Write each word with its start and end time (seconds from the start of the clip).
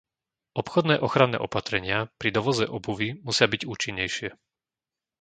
Obchodné 0.61 0.95
ochranné 1.05 1.37
opatrenia 1.47 1.97
pri 2.19 2.29
dovoze 2.37 2.65
obuvi 2.77 3.09
musia 3.27 3.45
byť 3.53 3.61
účinnejšie. 3.73 4.29